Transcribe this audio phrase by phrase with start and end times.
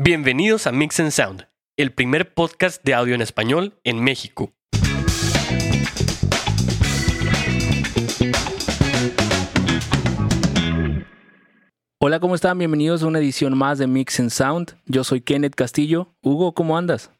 [0.00, 4.52] Bienvenidos a Mix and Sound, el primer podcast de audio en español en México.
[11.98, 12.58] Hola, ¿cómo están?
[12.58, 14.76] Bienvenidos a una edición más de Mix and Sound.
[14.86, 16.14] Yo soy Kenneth Castillo.
[16.22, 17.10] Hugo, ¿cómo andas?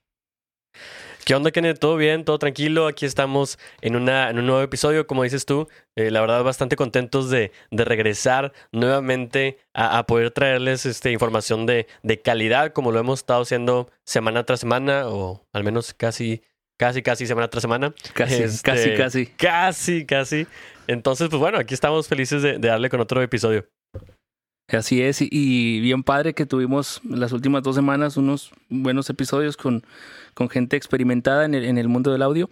[1.29, 1.79] ¿Qué onda, Kenneth?
[1.79, 2.25] ¿Todo bien?
[2.25, 2.87] ¿Todo tranquilo?
[2.87, 5.69] Aquí estamos en, una, en un nuevo episodio, como dices tú.
[5.95, 11.87] Eh, la verdad, bastante contentos de, de regresar nuevamente a, poder traerles este, información de,
[12.03, 16.41] de calidad, como lo hemos estado haciendo semana tras semana, o al menos casi,
[16.79, 17.93] casi, casi semana tras semana.
[18.15, 19.27] Casi, Este, casi, casi.
[19.27, 20.47] Casi, casi.
[20.87, 23.69] Entonces, pues bueno, aquí estamos felices de, de darle con otro episodio.
[24.71, 29.83] Así es, y bien padre que tuvimos las últimas dos semanas unos buenos episodios con,
[30.39, 32.49] con gente experimentada en el, en el mundo del audio.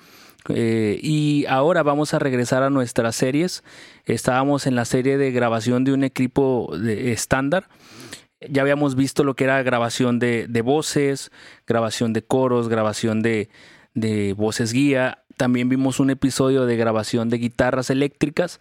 [0.49, 3.63] Eh, y ahora vamos a regresar a nuestras series.
[4.07, 7.69] Estábamos en la serie de grabación de un equipo estándar.
[8.51, 11.31] Ya habíamos visto lo que era grabación de, voces,
[11.65, 15.23] grabación de coros, grabación de voces guía.
[15.37, 18.59] También vimos un episodio de grabación de guitarras eléctricas.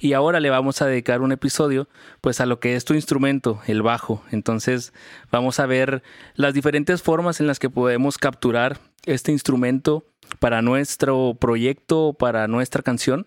[0.00, 1.88] Y ahora le vamos a dedicar un episodio
[2.20, 4.22] pues a lo que es tu instrumento, el bajo.
[4.30, 4.92] Entonces
[5.30, 6.02] vamos a ver
[6.34, 10.04] las diferentes formas en las que podemos capturar este instrumento
[10.38, 13.26] para nuestro proyecto, para nuestra canción.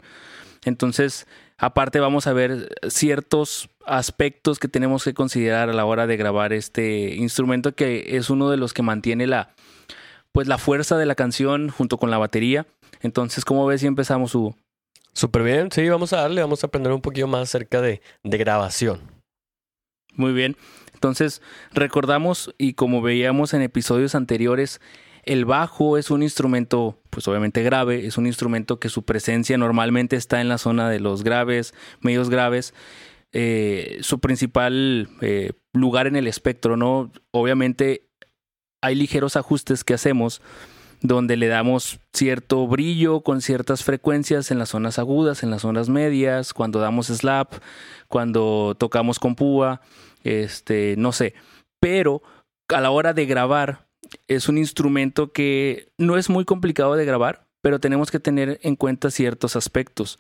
[0.65, 6.17] Entonces, aparte vamos a ver ciertos aspectos que tenemos que considerar a la hora de
[6.17, 9.55] grabar este instrumento que es uno de los que mantiene la
[10.31, 12.67] pues la fuerza de la canción junto con la batería.
[13.07, 14.55] Entonces, ¿cómo ves si empezamos Hugo?
[15.13, 18.37] Súper bien, sí, vamos a darle, vamos a aprender un poquito más acerca de, de
[18.37, 19.01] grabación.
[20.13, 20.57] Muy bien.
[20.93, 21.41] Entonces,
[21.73, 24.81] recordamos y como veíamos en episodios anteriores,
[25.23, 30.15] el bajo es un instrumento, pues obviamente grave, es un instrumento que su presencia normalmente
[30.15, 32.73] está en la zona de los graves, medios graves.
[33.33, 37.11] Eh, su principal eh, lugar en el espectro, ¿no?
[37.31, 38.07] Obviamente
[38.81, 40.41] hay ligeros ajustes que hacemos
[41.01, 45.89] donde le damos cierto brillo con ciertas frecuencias en las zonas agudas, en las zonas
[45.89, 47.53] medias, cuando damos slap,
[48.07, 49.81] cuando tocamos con púa,
[50.23, 51.33] este, no sé.
[51.79, 52.23] Pero
[52.69, 53.85] a la hora de grabar
[54.27, 58.75] es un instrumento que no es muy complicado de grabar, pero tenemos que tener en
[58.75, 60.17] cuenta ciertos aspectos.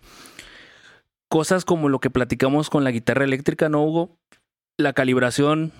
[1.29, 4.17] Cosas como lo que platicamos con la guitarra eléctrica, ¿no, Hugo?
[4.77, 5.71] La calibración,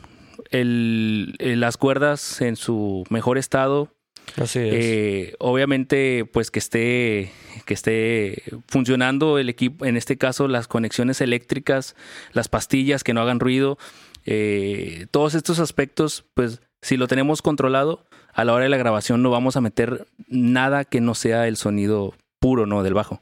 [0.50, 3.90] el- el- las cuerdas en su mejor estado,
[4.36, 4.74] Así es.
[4.74, 7.32] eh, obviamente, pues que esté,
[7.66, 11.96] que esté funcionando el equipo, en este caso las conexiones eléctricas,
[12.34, 13.78] las pastillas que no hagan ruido,
[14.26, 19.24] eh, todos estos aspectos, pues si lo tenemos controlado, a la hora de la grabación
[19.24, 22.84] no vamos a meter nada que no sea el sonido puro, ¿no?
[22.84, 23.22] Del bajo.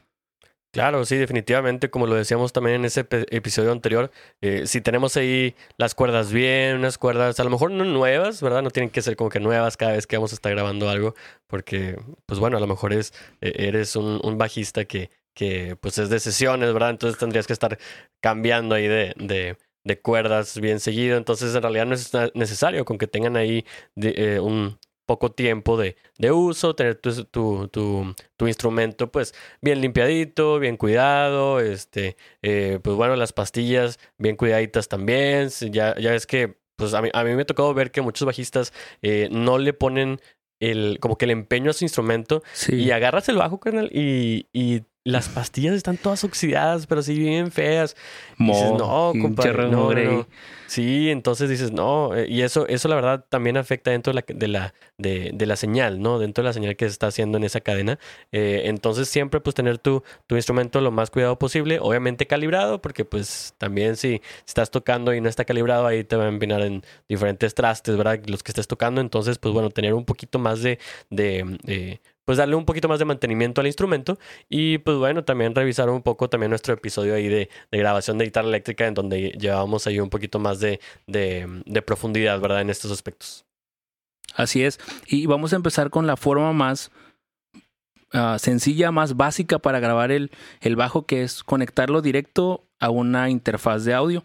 [0.76, 4.10] Claro, sí, definitivamente, como lo decíamos también en ese epi- episodio anterior,
[4.42, 8.60] eh, si tenemos ahí las cuerdas bien, unas cuerdas a lo mejor no nuevas, ¿verdad?
[8.62, 11.14] No tienen que ser como que nuevas cada vez que vamos a estar grabando algo,
[11.46, 16.10] porque, pues bueno, a lo mejor es, eh, eres un, bajista que, que, pues es
[16.10, 16.90] de sesiones, ¿verdad?
[16.90, 17.78] Entonces tendrías que estar
[18.20, 22.98] cambiando ahí de, de, de cuerdas bien seguido, entonces en realidad no es necesario con
[22.98, 28.14] que tengan ahí de- eh, un poco tiempo de, de uso, tener tu, tu, tu,
[28.36, 34.88] tu instrumento pues bien limpiadito, bien cuidado, este, eh, pues bueno, las pastillas bien cuidaditas
[34.88, 35.48] también.
[35.70, 38.26] Ya, ya es que, pues a mí, a mí me ha tocado ver que muchos
[38.26, 40.20] bajistas eh, no le ponen
[40.60, 42.74] el, como que el empeño a su instrumento Sí.
[42.74, 47.52] y agarras el bajo, carnal, y, y las pastillas están todas oxidadas, pero sí bien
[47.52, 47.96] feas.
[48.38, 50.26] Y dices, no, compadre, no, no.
[50.66, 54.24] Sí, entonces dices, no, eh, y eso, eso la verdad también afecta dentro de la,
[54.26, 56.18] de la, de, de la señal, ¿no?
[56.18, 58.00] Dentro de la señal que se está haciendo en esa cadena.
[58.32, 63.04] Eh, entonces siempre pues tener tu, tu instrumento lo más cuidado posible, obviamente calibrado, porque
[63.04, 66.82] pues también si estás tocando y no está calibrado, ahí te va a empinar en
[67.08, 68.18] diferentes trastes, ¿verdad?
[68.26, 70.80] Los que estés tocando, entonces pues bueno, tener un poquito más de,
[71.10, 74.18] de eh, pues darle un poquito más de mantenimiento al instrumento
[74.50, 78.48] y pues bueno, también revisar un poco también nuestro episodio ahí de, grabación de guitarra
[78.48, 82.60] eléctrica en donde llevábamos ahí un poquito más de, de, de profundidad, ¿verdad?
[82.60, 83.46] En estos aspectos.
[84.34, 84.78] Así es.
[85.06, 86.90] Y vamos a empezar con la forma más
[88.12, 93.30] ah, sencilla, más básica para grabar el, el bajo, que es conectarlo directo a una
[93.30, 94.24] interfaz de audio.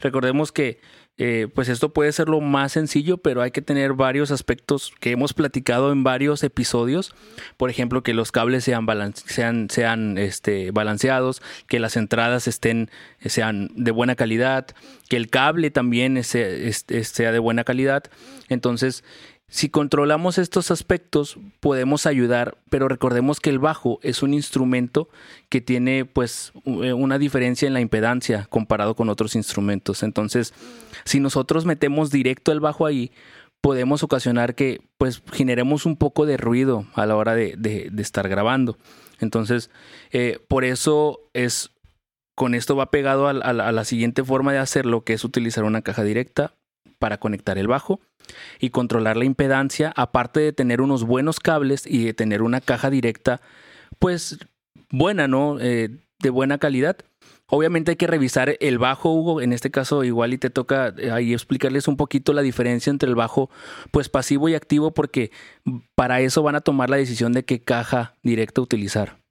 [0.00, 0.80] Recordemos que
[1.18, 5.10] eh, pues esto puede ser lo más sencillo, pero hay que tener varios aspectos que
[5.10, 7.14] hemos platicado en varios episodios.
[7.58, 13.90] Por ejemplo, que los cables sean, sean, este, balanceados, que las entradas estén, sean de
[13.90, 14.68] buena calidad,
[15.08, 18.04] que el cable también sea de buena calidad.
[18.48, 19.04] Entonces,
[19.54, 25.10] Si controlamos estos aspectos, podemos ayudar, pero recordemos que el bajo es un instrumento
[25.50, 30.02] que tiene pues u- una diferencia en la impedancia comparado con otros instrumentos.
[30.02, 30.54] Entonces,
[31.04, 33.12] si nosotros metemos directo el bajo ahí,
[33.60, 38.30] podemos ocasionar que pues generemos un poco de ruido a la hora de, de, estar
[38.30, 38.78] grabando.
[39.20, 39.68] Entonces,
[40.12, 41.72] eh, por eso es,
[42.34, 46.04] con esto va pegado a, la siguiente forma de hacerlo, que es utilizar una caja
[46.04, 46.54] directa
[47.02, 47.98] para conectar el bajo
[48.60, 52.90] y controlar la impedancia, aparte de tener unos buenos cables y de tener una caja
[52.90, 53.40] directa,
[53.98, 54.38] pues
[54.88, 55.58] buena, ¿no?
[55.58, 55.88] Eh,
[56.20, 56.98] de buena calidad.
[57.48, 59.40] Obviamente hay que revisar el bajo, Hugo.
[59.40, 63.08] En este caso, igual y te toca eh, ahí explicarles un poquito la diferencia entre
[63.08, 63.50] el bajo,
[63.90, 65.32] pues pasivo y activo, porque
[65.96, 69.21] para eso van a tomar la decisión de qué caja directa utilizar.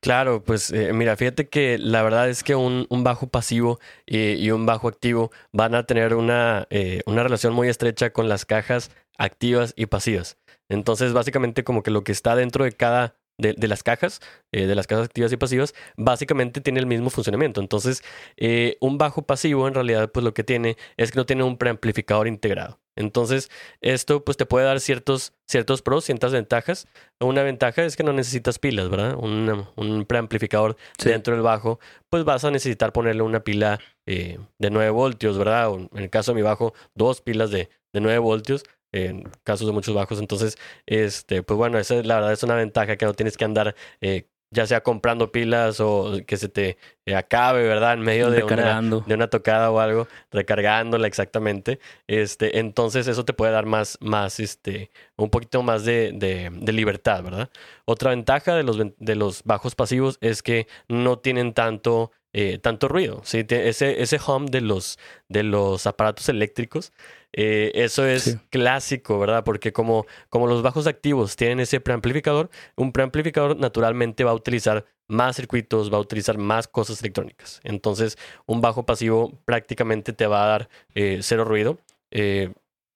[0.00, 4.64] Claro, pues eh, mira, fíjate que la verdad es que un, bajo pasivo y, un
[4.64, 9.74] bajo activo van a tener una, eh, una relación muy estrecha con las cajas activas
[9.76, 10.38] y pasivas.
[10.68, 14.20] Entonces, básicamente como que lo que está dentro de cada de, las cajas,
[14.52, 17.60] eh, de las cajas activas y pasivas, básicamente tiene el mismo funcionamiento.
[17.60, 18.02] Entonces,
[18.36, 21.56] eh, un bajo pasivo en realidad, pues lo que tiene es que no tiene un
[21.56, 22.80] preamplificador integrado.
[22.98, 23.48] Entonces,
[23.80, 26.88] esto pues te puede dar ciertos, ciertos pros, ciertas ventajas.
[27.20, 29.14] Una ventaja es que no necesitas pilas, ¿verdad?
[29.16, 31.78] Un, preamplificador dentro del bajo,
[32.08, 35.70] pues vas a necesitar ponerle una pila eh, de 9 voltios, ¿verdad?
[35.74, 39.72] en el caso de mi bajo, dos pilas de, de 9 voltios en casos de
[39.72, 40.18] muchos bajos.
[40.18, 40.56] Entonces,
[40.86, 44.28] este, pues bueno, esa la verdad es una ventaja que no tienes que andar eh,
[44.50, 47.94] ya sea comprando pilas o que se te eh, acabe, ¿verdad?
[47.94, 51.80] En medio de una, de una tocada o algo, recargándola exactamente.
[52.06, 57.22] Este, entonces eso te puede dar más, más, este, un poquito más de, de, libertad,
[57.22, 57.50] ¿verdad?
[57.84, 62.86] Otra ventaja de los, de los bajos pasivos es que no tienen tanto, eh, tanto
[62.86, 63.20] ruido.
[63.24, 63.44] ¿sí?
[63.48, 64.98] Ese, ese hum de los,
[65.28, 66.92] de los aparatos eléctricos
[67.32, 69.44] eh, eso es clásico, ¿verdad?
[69.44, 74.86] Porque como, como los bajos activos tienen ese preamplificador, un preamplificador naturalmente va a utilizar
[75.08, 77.60] más circuitos, va a utilizar más cosas electrónicas.
[77.64, 81.78] Entonces, un bajo pasivo prácticamente te va a dar eh, cero ruido.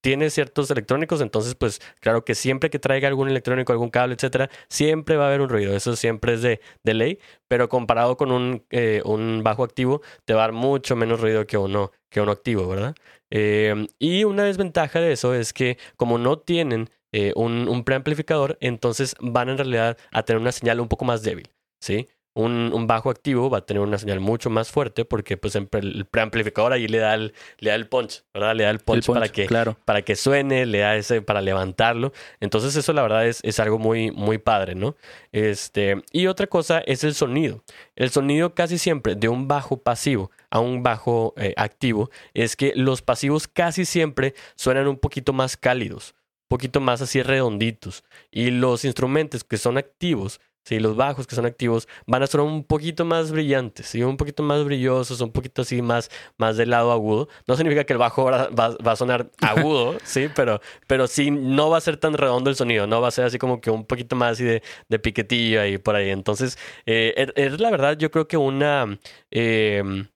[0.03, 4.15] Eh, tiene ciertos electrónicos, entonces pues claro que siempre que traiga algún electrónico, algún cable,
[4.15, 7.19] etcétera, siempre va a haber un ruido, eso siempre es de, de ley,
[7.49, 8.65] pero comparado con un,
[9.05, 12.69] un, bajo activo te va a dar mucho menos ruido que uno, que uno activo,
[12.69, 12.95] ¿verdad?
[13.31, 18.59] Em, y una desventaja de eso es que como no tienen eh, un, un, preamplificador,
[18.61, 21.51] entonces van en realidad a tener una señal un poco más débil,
[21.81, 22.09] ¿sí?
[22.35, 25.69] Un, bajo activo va a tener una señal mucho más fuerte porque pues el
[26.11, 28.55] preamplificador ahí le da el, le da el punch, ¿verdad?
[28.57, 29.47] Le da el punch, para, que,
[29.85, 32.13] para que suene, le da ese para levantarlo.
[32.41, 34.97] Entonces eso la verdad es, es algo muy, muy padre, ¿no?
[35.31, 37.63] Este, y otra cosa es el sonido.
[37.97, 42.73] El sonido casi siempre de un bajo pasivo a un bajo eh, activo es que
[42.77, 48.05] los pasivos casi siempre suenan un poquito más cálidos, un poquito más así redonditos.
[48.31, 52.47] Y los instrumentos que son activos Sí, los bajos que son activos van a sonar
[52.47, 54.03] un poquito más brillantes, ¿sí?
[54.05, 57.29] un poquito más brillosos, un poquito así más, más del lado agudo.
[57.49, 61.69] No significa que el bajo va, va, a sonar agudo, sí, pero, pero sí no
[61.69, 63.85] va a ser tan redondo el sonido, no va a ser así como que un
[63.85, 66.11] poquito más así de, de piquetilla y por ahí.
[66.11, 66.57] Entonces,
[66.87, 68.99] eh, es, la verdad, yo creo que una...
[69.31, 70.07] Em,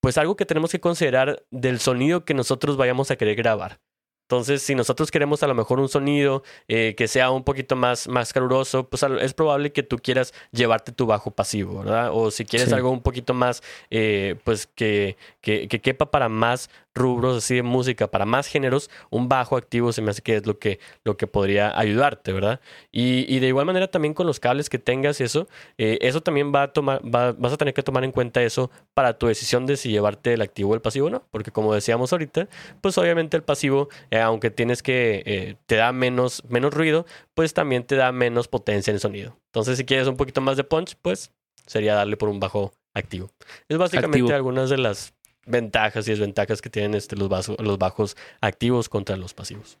[0.00, 3.80] pues algo que tenemos que considerar del sonido que nosotros vayamos a querer grabar.
[4.26, 8.08] Entonces, si nosotros queremos a lo mejor un sonido eh, que sea un poquito más,
[8.08, 12.10] más caluroso, pues es probable que tú quieras llevarte tu bajo pasivo, ¿verdad?
[12.12, 16.70] O si quieres algo un poquito más, eh, pues que, que, que, quepa para más
[16.96, 20.46] rubros así de música, para más géneros, un bajo activo se me hace que es
[20.46, 22.60] lo que, lo que podría ayudarte, ¿verdad?
[22.90, 25.46] Y, y de igual manera también con los cables que tengas y eso,
[25.78, 29.18] eh, eso también va a tomar, vas a tener que tomar en cuenta eso para
[29.18, 32.12] tu decisión de si llevarte el activo o el pasivo o no, porque como decíamos
[32.12, 32.48] ahorita,
[32.80, 37.54] pues obviamente el pasivo, eh, aunque tienes que, eh, te da menos, menos ruido, pues
[37.54, 39.38] también te da menos potencia en el sonido.
[39.46, 41.32] Entonces si quieres un poquito más de punch, pues
[41.66, 43.30] sería darle por un bajo activo.
[43.68, 45.14] Es básicamente algunas de las
[45.46, 49.78] ventajas y desventajas que tienen este, los, los bajos activos contra los pasivos.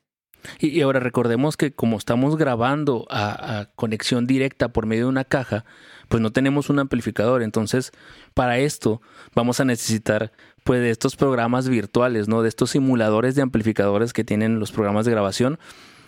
[0.58, 5.64] Y, ahora recordemos que como estamos grabando a, conexión directa por medio de una caja,
[6.08, 7.42] pues no tenemos un amplificador.
[7.42, 7.92] Entonces,
[8.34, 9.00] para esto
[9.34, 10.32] vamos a necesitar
[10.66, 12.42] pues de estos programas virtuales, ¿no?
[12.42, 15.60] De estos simuladores de amplificadores que tienen los programas de grabación.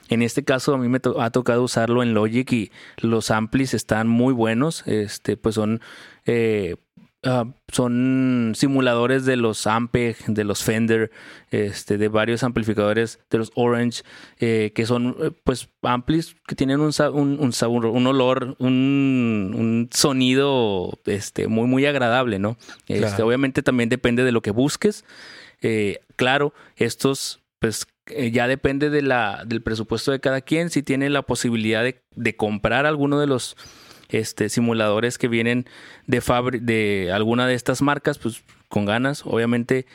[0.08, 4.08] En este caso a mí me ha tocado usarlo en Logic y los amplis están
[4.08, 4.82] muy buenos.
[4.86, 5.80] Este, pues son
[6.26, 6.74] eh,
[7.30, 11.10] Ah, son simuladores de los Ampeg, de los Fender,
[11.50, 14.02] este, de varios amplificadores, de los Orange,
[14.38, 19.52] eh, que son eh, pues amplis que tienen un, un, un sabor, un olor, un,
[19.54, 22.56] un, sonido este, muy, muy agradable, ¿no?
[22.86, 25.04] Este, obviamente también depende de lo que busques.
[25.60, 31.10] Eh, claro, estos pues ya depende de la, del presupuesto de cada quien, si tiene
[31.10, 33.54] la posibilidad de, de comprar alguno de los
[34.08, 35.66] este, simuladores que vienen
[36.06, 36.22] de,
[36.60, 39.24] de alguna de estas marcas, pues con ganas.
[39.24, 39.86] Obviamente,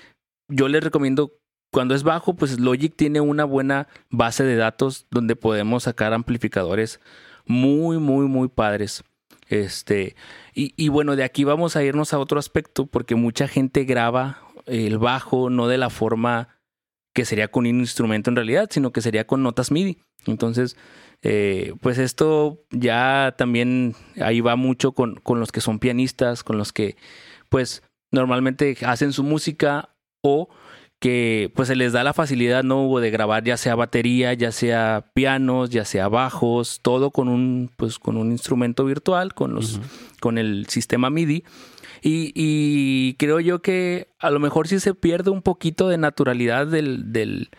[0.48, 1.34] yo les recomiendo
[1.72, 7.00] cuando es bajo, pues Logic tiene una buena base de datos donde podemos sacar amplificadores
[7.46, 9.04] muy, muy, muy padres.
[9.50, 10.16] Este,
[10.54, 14.40] y, y bueno, de aquí vamos a irnos a otro aspecto, porque mucha gente graba
[14.66, 16.50] el bajo no de la forma
[17.14, 19.98] que sería con un instrumento en realidad, sino que sería con notas MIDI.
[20.26, 20.78] Entonces,
[21.24, 26.58] eh, pues esto ya también ahí va mucho con, con, los que son pianistas, con
[26.58, 26.98] los que
[27.50, 29.90] pues normalmente hacen su música
[30.22, 30.50] o
[31.00, 34.54] que pues se les da la facilidad no Hugo, de grabar ya sea batería, ya
[34.54, 39.82] sea pianos, ya sea bajos, todo con un pues con un instrumento virtual, con los
[40.22, 41.44] con el sistema MIDI.
[42.06, 47.14] Y, creo yo que a lo mejor sí se pierde un poquito de naturalidad del,
[47.14, 47.50] del,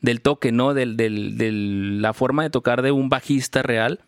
[0.00, 0.74] del toque, ¿no?
[0.74, 4.00] Del, del, de la forma de tocar de un bajista real.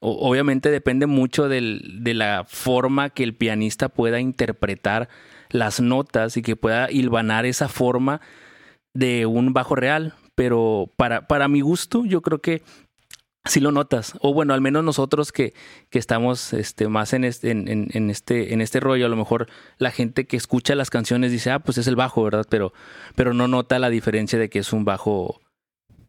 [0.00, 5.08] obviamente depende mucho del, de la forma que el pianista pueda interpretar
[5.50, 8.20] las notas y que pueda hilvanar esa forma
[8.94, 10.14] de un bajo real.
[10.34, 12.62] Pero para, para mi gusto, yo creo que
[13.46, 14.14] si lo notas.
[14.20, 15.54] O bueno, al menos nosotros que,
[15.90, 19.48] que estamos este, más en este, en, este, en este rollo, a lo mejor
[19.78, 22.46] la gente que escucha las canciones dice, ah, pues es el bajo, ¿verdad?
[22.48, 22.72] Pero,
[23.14, 25.40] pero no nota la diferencia de que es un bajo,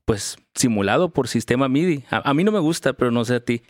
[0.05, 2.03] pues, simulado por sistema MIDI.
[2.09, 3.61] A, mí no me gusta, pero no sé a ti.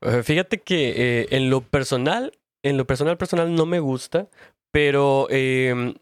[0.00, 4.28] Eh, fíjate que eh, en lo personal, en lo personal, personal no me gusta,
[4.72, 5.94] pero eh,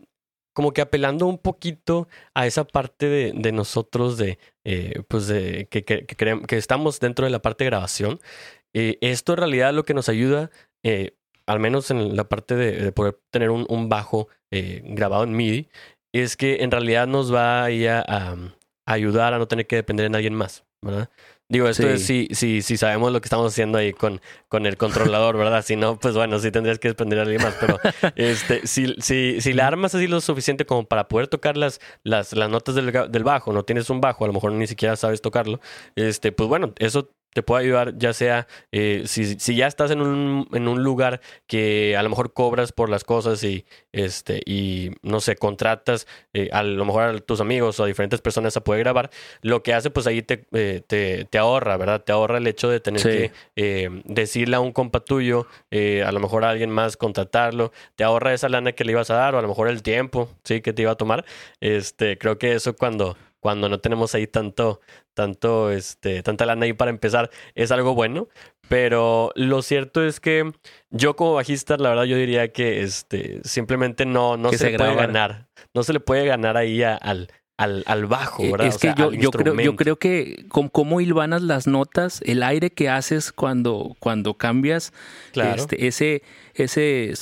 [0.54, 4.38] como que apelando un poquito a esa parte de nosotros de,
[4.70, 8.20] eh, pues de, que, que, que, estamos dentro de la parte de grabación.
[8.74, 10.50] Eh, esto en realidad lo que nos ayuda,
[10.82, 15.70] eh, al menos en la parte de, poder tener un, bajo grabado en MIDI,
[16.12, 18.36] es que en realidad nos va a, a,
[18.84, 21.08] ayudar a no tener que depender de nadie más, ¿verdad?
[21.50, 24.76] Digo, esto es si, si, si sabemos lo que estamos haciendo ahí con, con el
[24.76, 25.64] controlador, ¿verdad?
[25.64, 27.54] Si no, pues bueno, sí tendrías que depender de alguien más.
[27.58, 27.78] Pero
[28.16, 32.34] este, si, si, si la armas así lo suficiente como para poder tocar las, las,
[32.34, 35.22] las notas del, del bajo, no tienes un bajo, a lo mejor ni siquiera sabes
[35.22, 35.58] tocarlo,
[35.96, 40.00] este, pues bueno, eso te puede ayudar, ya sea eh, si, si, ya estás en
[40.00, 44.90] un, en un lugar que a lo mejor cobras por las cosas y, este, y
[45.02, 48.64] no sé, contratas eh, a lo mejor a tus amigos o a diferentes personas a
[48.64, 49.10] poder grabar,
[49.42, 52.02] lo que hace pues ahí te, eh, te, te, ahorra, ¿verdad?
[52.02, 56.44] Te ahorra el hecho de tener que decirle a un compa tuyo, a lo mejor
[56.44, 59.42] a alguien más contratarlo, te ahorra esa lana que le ibas a dar o a
[59.42, 60.60] lo mejor el tiempo, ¿sí?
[60.60, 61.24] Que te iba a tomar.
[61.60, 64.80] Este, creo que eso cuando cuando no tenemos ahí tanto,
[65.14, 68.28] tanto, este, tanta lana ahí para empezar, es algo bueno.
[68.68, 70.52] Pero lo cierto es que
[70.90, 75.48] yo como bajista, la verdad, yo diría que este, simplemente no, no se, puede ganar.
[75.74, 78.68] No se le puede ganar ahí al, al, al, bajo, eh, ¿verdad?
[78.68, 82.70] Es que yo, yo, creo, yo creo que como cómo hilvanas las notas, el aire
[82.70, 84.92] que haces cuando, cuando cambias
[85.34, 86.22] este, ese,
[86.54, 87.14] ese,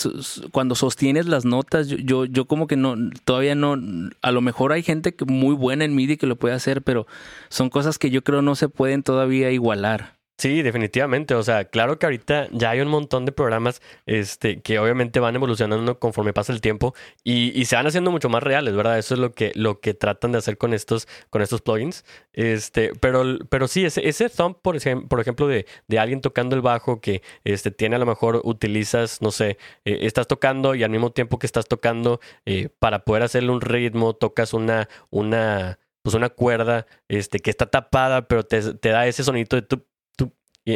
[0.52, 3.76] cuando sostienes las notas, yo, yo, como que no, todavía no,
[4.20, 7.06] a lo mejor hay gente que muy buena en MIDI que lo puede hacer, pero
[7.48, 10.15] son cosas que yo creo no se pueden todavía igualar.
[10.38, 11.34] Sí, definitivamente.
[11.34, 15.34] O sea, claro que ahorita ya hay un montón de programas este, que obviamente van
[15.34, 18.98] evolucionando conforme pasa el tiempo y, y, se van haciendo mucho más reales, ¿verdad?
[18.98, 22.04] Eso es lo que, lo que tratan de hacer con estos, con estos plugins.
[22.34, 26.54] Este, pero, pero sí, ese, ese thumb, por, ejemplo, por ejemplo de, de, alguien tocando
[26.54, 30.82] el bajo que este, tiene a lo mejor utilizas, no sé, eh, estás tocando y
[30.84, 35.78] al mismo tiempo que estás tocando, eh, para poder hacerle un ritmo, tocas una, una,
[36.02, 39.82] pues una cuerda este, que está tapada, pero te, te da ese sonito de tu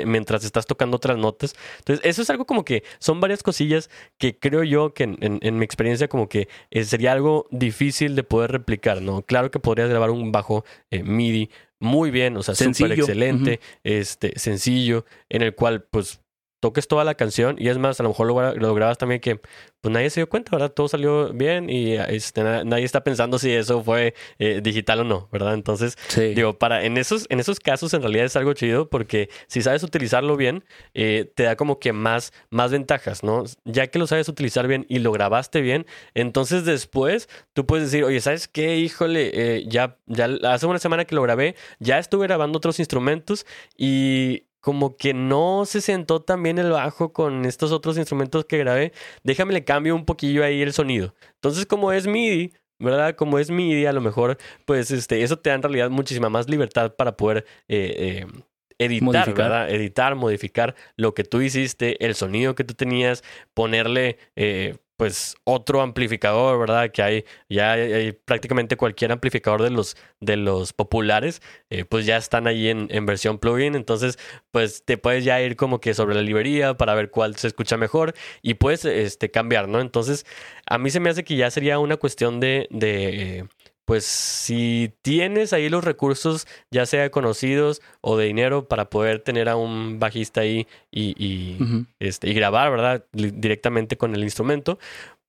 [0.07, 1.55] mientras estás tocando otras notas.
[1.79, 5.65] Entonces, eso es algo como que son varias cosillas que creo yo que en, mi
[5.65, 9.23] experiencia como que eh, sería algo difícil de poder replicar, ¿no?
[9.23, 14.39] Claro que podrías grabar un bajo eh, MIDI muy bien, o sea, súper excelente, este,
[14.39, 16.21] sencillo, en el cual pues
[16.61, 19.40] toques toda la canción y es más, a lo mejor lo, lo grabas también que
[19.81, 20.73] pues nadie se dio cuenta, ¿verdad?
[20.73, 25.29] Todo salió bien y este, nadie está pensando si eso fue eh, digital o no,
[25.33, 25.55] ¿verdad?
[25.55, 29.62] Entonces, digo, para en esos, en esos casos en realidad es algo chido porque si
[29.62, 33.45] sabes utilizarlo bien, eh, te da como que más, más ventajas, ¿no?
[33.64, 38.05] Ya que lo sabes utilizar bien y lo grabaste bien, entonces después tú puedes decir,
[38.05, 38.76] oye, ¿sabes qué?
[38.76, 43.47] Híjole, eh, ya, ya hace una semana que lo grabé, ya estuve grabando otros instrumentos
[43.79, 48.59] y como que no se sentó tan bien el bajo con estos otros instrumentos que
[48.59, 48.93] grabé,
[49.25, 51.14] déjame le cambio un poquillo ahí el sonido.
[51.35, 53.14] Entonces, como es MIDI, ¿verdad?
[53.14, 56.49] Como es MIDI, a lo mejor, pues este, eso te da en realidad muchísima más
[56.49, 58.43] libertad para poder eh, eh,
[58.79, 59.71] editar, ¿verdad?
[59.71, 63.23] Editar, modificar lo que tú hiciste, el sonido que tú tenías,
[63.55, 66.90] ponerle eh, pues otro amplificador, ¿verdad?
[66.90, 71.40] Que hay ya hay, prácticamente cualquier amplificador de los de los populares,
[71.71, 74.19] eh, pues ya están ahí en, en, versión plugin, entonces
[74.50, 77.78] pues te puedes ya ir como que sobre la librería para ver cuál se escucha
[77.78, 79.80] mejor y puedes este cambiar, ¿no?
[79.80, 80.26] Entonces
[80.66, 83.47] a mí se me hace que ya sería una cuestión de, de
[83.91, 89.49] pues si tienes ahí los recursos, ya sea conocidos o de dinero, para poder tener
[89.49, 91.57] a un bajista ahí y,
[91.99, 93.05] este, y grabar, ¿verdad?
[93.13, 94.79] Directamente con el instrumento.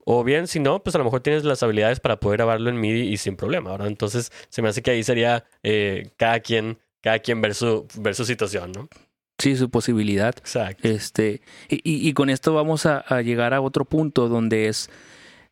[0.06, 2.80] O bien, si no, pues a lo mejor tienes las habilidades para poder grabarlo en
[2.80, 3.88] MIDI y sin problema, ¿verdad?
[3.88, 8.14] Entonces, se me hace que ahí sería eh, cada quien, cada quien ver su, ver
[8.14, 8.90] su situación, ¿no?
[9.40, 10.36] Sí, su posibilidad.
[10.38, 10.88] Exacto.
[10.88, 14.92] Este, y, y con esto vamos a, a, llegar a otro punto donde es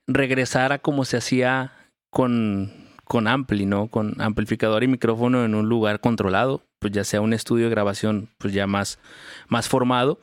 [0.06, 1.74] regresar a como se hacía
[2.12, 3.88] con, con ampli, ¿no?
[3.88, 8.30] Con amplificador y micrófono en un lugar controlado, pues ya sea un estudio de grabación
[8.38, 9.00] pues ya más,
[9.48, 10.20] más formado.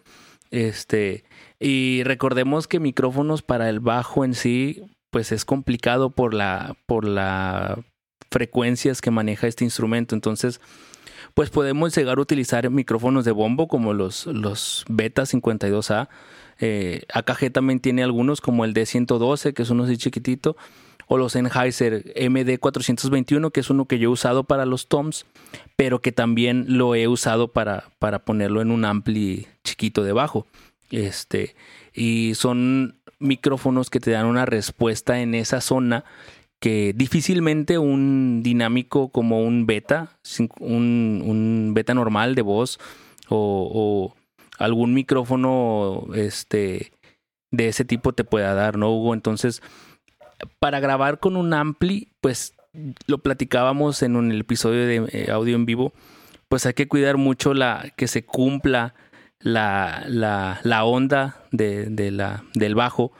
[0.52, 1.24] Este,
[1.58, 7.04] y recordemos que micrófonos para el bajo en sí, pues es complicado por la, por
[7.04, 7.76] la
[8.30, 10.14] frecuencias que maneja este instrumento.
[10.14, 10.60] Entonces,
[11.34, 16.08] pues podemos llegar a utilizar micrófonos de bombo como los, los Beta 52A.
[16.60, 20.56] Eh, AKG también tiene algunos como el D112, que es uno así chiquitito
[21.06, 25.26] o los Sennheiser MD421, que es uno que yo he usado para los toms,
[25.76, 30.46] pero que también lo he usado para, para ponerlo en un ampli chiquito debajo.
[30.90, 31.54] Este,
[31.94, 36.04] y son micrófonos que te dan una respuesta en esa zona
[36.60, 40.10] que difícilmente un dinámico como un beta,
[40.58, 42.78] un, un beta normal de voz
[43.28, 44.16] o, o,
[44.58, 46.92] algún micrófono este,
[47.50, 49.12] de ese tipo te pueda dar, ¿no, Hugo?
[49.12, 49.62] Entonces,
[50.58, 52.54] para grabar con un ampli, pues
[53.06, 55.92] lo platicábamos en un episodio de eh, audio en vivo,
[56.48, 58.94] pues hay que cuidar mucho la que se cumpla
[59.40, 63.12] la, la, la onda de, la, del bajo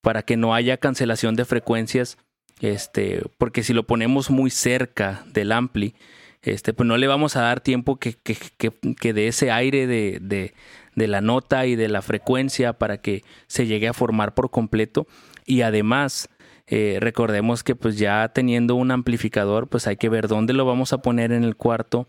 [0.00, 2.18] para que no haya cancelación de frecuencias,
[2.60, 5.94] este, porque si lo ponemos muy cerca del ampli,
[6.42, 9.86] este, pues no le vamos a dar tiempo que, que, que, que de ese aire
[9.86, 10.54] de, de,
[10.94, 15.06] de la nota y de la frecuencia para que se llegue a formar por completo.
[15.44, 16.28] Y además,
[16.66, 20.92] eh, recordemos que pues ya teniendo un amplificador, pues hay que ver dónde lo vamos
[20.92, 22.08] a poner en el cuarto,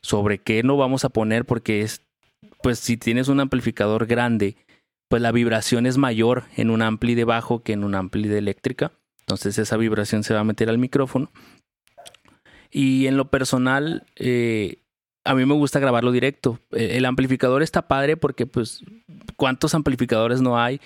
[0.00, 2.02] sobre qué no vamos a poner, porque es,
[2.62, 4.56] pues si tienes un amplificador grande,
[5.08, 8.38] pues la vibración es mayor en un ampli de bajo que en un ampli de
[8.38, 8.92] eléctrica.
[9.20, 11.30] Entonces esa vibración se va a meter al micrófono.
[12.70, 14.78] Y en lo personal, eh,
[15.24, 16.58] a mí me gusta grabarlo directo.
[16.70, 18.82] El amplificador está padre porque, pues,
[19.36, 20.80] ¿cuántos amplificadores no hay?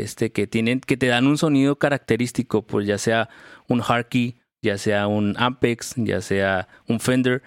[0.00, 3.28] Este, que tienen, que te dan un sonido característico, pues ya sea
[3.68, 7.42] un Harkey, ya sea un Ampex, ya sea un Fender,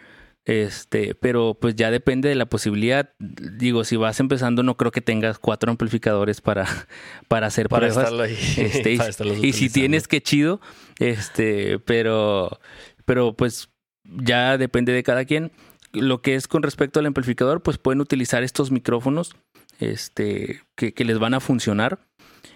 [0.45, 3.09] este, pero pues ya depende de la posibilidad.
[3.19, 6.67] Digo, si vas empezando, no creo que tengas cuatro amplificadores para,
[7.27, 8.13] para hacer para pruebas.
[8.13, 10.61] Ahí, este, para y, y si tienes que chido,
[10.99, 12.59] este, pero,
[13.05, 13.69] pero pues
[14.03, 15.51] ya depende de cada quien.
[15.93, 19.33] Lo que es con respecto al amplificador, pues pueden utilizar estos micrófonos,
[19.79, 21.99] este, que, que les van a funcionar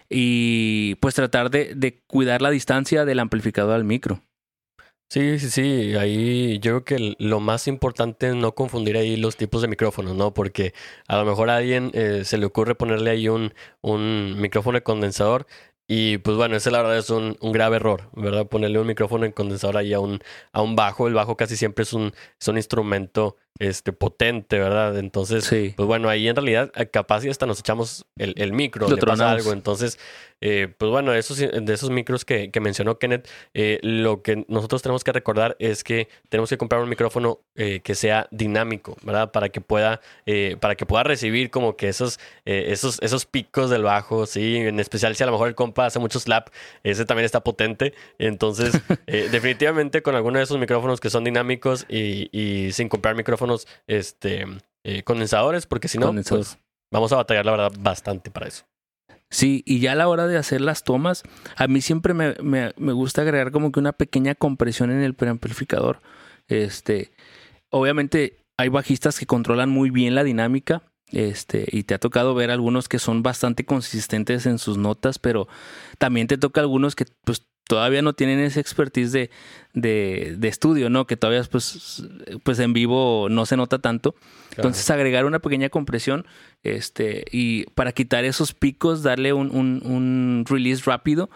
[0.09, 4.21] y pues tratar de, de cuidar la distancia del amplificador al micro.
[5.11, 5.95] Sí, sí, sí.
[5.95, 10.15] Ahí yo creo que lo más importante es no confundir ahí los tipos de micrófonos,
[10.15, 10.35] ¿no?
[10.35, 10.73] Porque
[11.07, 14.83] a lo mejor a alguien eh, se le ocurre ponerle ahí un, un micrófono de
[14.83, 15.47] condensador
[15.87, 18.45] y pues bueno, ese la verdad es un, un, grave error, ¿verdad?
[18.47, 20.19] Ponerle un micrófono en condensador ahí a un,
[20.51, 21.07] a un bajo.
[21.07, 24.97] El bajo casi siempre es un, es un instrumento este, potente, ¿verdad?
[24.97, 25.73] Entonces, sí.
[25.75, 29.01] pues bueno, ahí en realidad capaz y hasta nos echamos el, el micro, Lo le
[29.01, 29.51] pasa algo.
[29.51, 29.99] Entonces,
[30.41, 34.81] eh, pues bueno, esos, de esos micros que, que mencionó Kenneth, eh, lo que nosotros
[34.81, 39.31] tenemos que recordar es que tenemos que comprar un micrófono eh, que sea dinámico, ¿verdad?
[39.31, 43.69] Para que pueda, eh, para que pueda recibir como que esos, eh, esos, esos picos
[43.69, 46.49] del bajo, sí, en especial si a lo mejor el compa hace mucho slap,
[46.83, 47.93] ese también está potente.
[48.17, 48.73] Entonces,
[49.07, 53.48] eh, definitivamente con alguno de esos micrófonos que son dinámicos y, y sin comprar micrófonos
[53.87, 54.45] este,
[54.83, 56.57] eh, condensadores, porque si no, pues
[56.91, 58.65] vamos a batallar, la verdad, bastante para eso.
[59.31, 61.23] Sí, y ya a la hora de hacer las tomas,
[61.55, 65.13] a mí siempre me, me, me gusta agregar como que una pequeña compresión en el
[65.13, 66.01] preamplificador.
[66.47, 67.11] Este,
[67.69, 70.81] obviamente hay bajistas que controlan muy bien la dinámica,
[71.11, 75.47] este, y te ha tocado ver algunos que son bastante consistentes en sus notas, pero
[75.97, 79.29] también te toca algunos que pues todavía no tienen esa expertise de,
[79.75, 81.05] de, de estudio, ¿no?
[81.05, 82.03] Que todavía pues,
[82.41, 84.15] pues en vivo no se nota tanto.
[84.57, 86.25] Entonces agregar una pequeña compresión
[86.63, 91.29] este, y para quitar esos picos, darle un, un, un release rápido.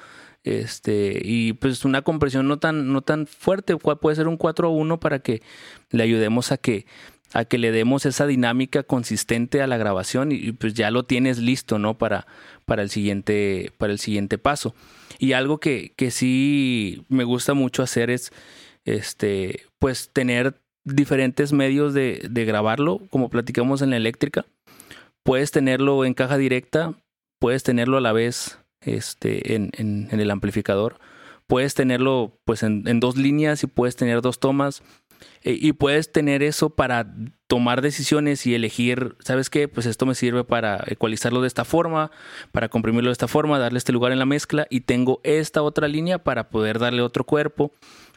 [0.43, 4.67] Este, y pues una compresión no tan, no tan fuerte, cual puede ser un 4
[4.67, 5.43] a 1 para que
[5.91, 6.87] le ayudemos a que,
[7.33, 11.39] a que le demos esa dinámica consistente a la grabación y, pues ya lo tienes
[11.39, 11.97] listo, ¿no?
[11.97, 12.27] Para,
[12.65, 14.75] para, el, siguiente, para el siguiente paso.
[15.17, 18.31] Y algo que, que sí me gusta mucho hacer es,
[18.85, 24.45] este, pues tener diferentes medios de, de grabarlo, como platicamos en la eléctrica.
[25.23, 26.93] Puedes tenerlo en caja directa,
[27.39, 30.99] puedes tenerlo a la vez este, en, en, en el amplificador
[31.47, 34.81] puedes tenerlo pues en, en dos líneas y puedes tener dos tomas
[35.43, 37.13] y puedes tener eso para
[37.47, 39.67] tomar decisiones y elegir, ¿sabes qué?
[39.67, 42.11] Pues esto me sirve para ecualizarlo de esta forma,
[42.51, 45.87] para comprimirlo de esta forma, darle este lugar en la mezcla y tengo esta otra
[45.87, 47.73] línea para poder darle otro cuerpo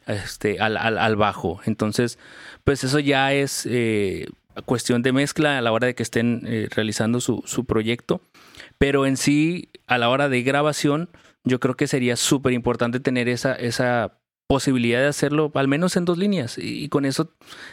[0.07, 1.61] este, al, al, bajo.
[1.66, 2.19] Entonces,
[2.64, 4.27] pues eso ya es eh,
[4.64, 8.23] cuestión de mezcla a la hora de que estén eh, realizando su, su proyecto.
[8.79, 11.11] Pero en sí, a la hora de grabación,
[11.45, 16.04] yo creo que sería súper importante tener esa, esa posibilidad de hacerlo al menos en
[16.04, 17.32] dos líneas y, con eso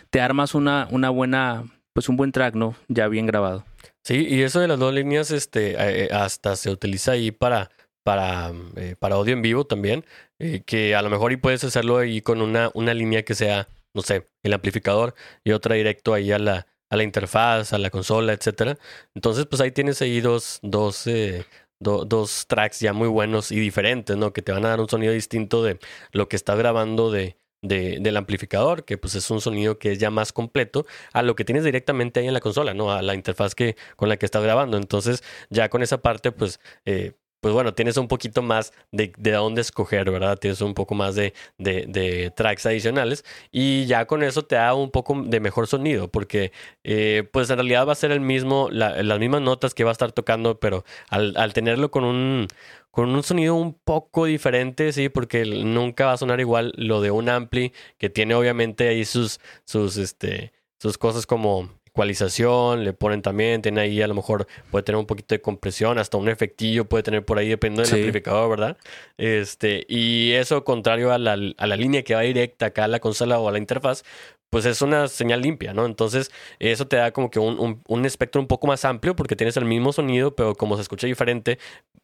[0.09, 2.75] te armas una, una buena, pues un buen track, ¿no?
[2.87, 3.65] Ya bien grabado.
[4.03, 7.69] Sí, y eso de las dos líneas, este, eh, hasta se utiliza ahí para,
[8.03, 10.05] para, eh, para audio en vivo también,
[10.39, 13.67] eh, que a lo mejor y puedes hacerlo ahí con una, una línea que sea,
[13.93, 17.89] no sé, el amplificador y otra directo ahí a la, a la interfaz, a la
[17.89, 18.77] consola, etcétera.
[19.15, 21.45] Entonces, pues ahí tienes ahí dos, dos, eh,
[21.83, 24.33] do- dos tracks ya muy buenos y diferentes, ¿no?
[24.33, 25.79] Que te van a dar un sonido distinto de
[26.11, 29.99] lo que estás grabando de, de- del amplificador, que pues es un sonido que es
[29.99, 32.91] ya más completo a lo que tienes directamente ahí en la consola, ¿no?
[32.91, 34.77] A la interfaz que, con la que estás grabando.
[34.77, 39.31] Entonces, ya con esa parte, pues, eh, pues bueno, tienes un poquito más de, de
[39.31, 40.39] dónde escoger, ¿verdad?
[40.39, 44.91] Tienes un poco más de, de, tracks adicionales y ya con eso te da un
[44.91, 46.53] poco de mejor sonido, porque
[46.85, 49.89] eh, pues en realidad va a ser el mismo, la- las mismas notas que va
[49.89, 52.47] a estar tocando, pero al, al tenerlo con un,
[52.91, 57.11] con un sonido un poco diferente, sí, porque nunca va a sonar igual lo de
[57.11, 63.21] un ampli que tiene obviamente ahí sus, sus, este, sus cosas como ecualización, le ponen
[63.21, 66.85] también, tiene ahí a lo mejor puede tener un poquito de compresión, hasta un efectillo
[66.85, 67.95] puede tener por ahí dependiendo del Sí.
[67.95, 68.77] amplificador, ¿verdad?
[69.17, 72.99] Este, y eso contrario a la, a la línea que va directa acá a la
[72.99, 74.03] consola o a la interfaz,
[74.49, 75.85] pues es una señal limpia, ¿no?
[75.85, 79.35] Entonces, eso te da como que un, un, un espectro un poco más amplio porque
[79.35, 81.57] tienes el mismo sonido, pero como se escucha diferente,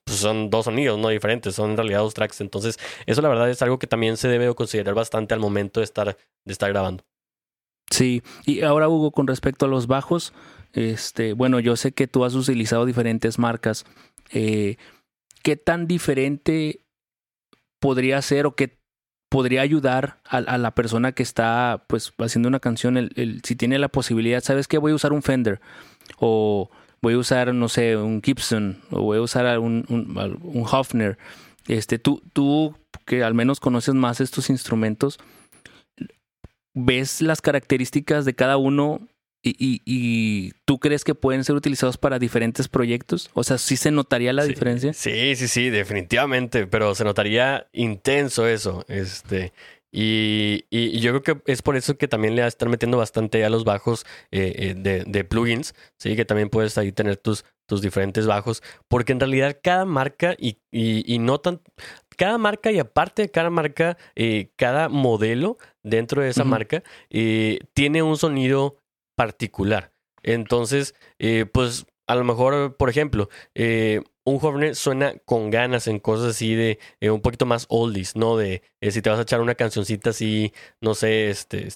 [0.04, 2.42] pues son dos sonidos, no diferentes, son en realidad dos tracks.
[2.42, 5.84] Entonces, eso la verdad es algo que también se debe considerar bastante al momento de
[5.84, 7.04] estar, de estar grabando.
[7.90, 10.34] Sí, y ahora Hugo, con respecto a los bajos,
[10.74, 13.86] este, bueno, yo sé que tú has utilizado diferentes marcas.
[14.32, 14.78] Eh,
[15.42, 16.82] ¿Qué tan diferente
[17.80, 18.78] podría ser o qué
[19.30, 22.98] podría ayudar a, a la persona que está pues haciendo una canción?
[22.98, 24.78] El, si tiene la posibilidad, ¿sabes qué?
[24.78, 25.60] Voy a usar un Fender
[26.20, 26.70] o
[27.02, 31.18] voy a usar, no sé, un Gibson o voy a usar un, un, un Hofner.
[31.68, 32.76] Este, tú, tú
[33.06, 35.20] que al menos conoces más estos instrumentos,
[36.74, 39.08] ves las características de cada uno
[39.42, 43.30] y, y- y tú crees que pueden ser utilizados para diferentes proyectos?
[43.34, 44.94] O sea, ¿sí se notaría la Sí, diferencia?
[44.94, 49.54] Sí, sí, sí, definitivamente, pero se notaría intenso eso, este,
[49.92, 53.50] y, y- yo creo que es por eso que también le están metiendo bastante a
[53.50, 57.82] los bajos eh, eh, de, de plugins, sí, que también puedes ahí tener tus, tus
[57.82, 61.62] diferentes bajos, porque en realidad cada marca y, y, y no tan,
[62.20, 67.60] cada marca y aparte de cada marca, eh, cada modelo dentro de esa marca eh,
[67.74, 68.76] tiene un sonido
[69.16, 69.94] particular.
[70.22, 76.32] Entonces, eh, pues a lo mejor, por ejemplo, un joven suena con ganas en cosas
[76.32, 76.78] así de
[77.10, 78.36] un poquito más oldies, ¿no?
[78.36, 80.52] De si te vas a echar una cancioncita así,
[80.82, 81.70] no sé, este,